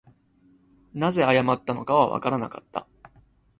[0.95, 2.87] 何故謝ったのかはわからなかった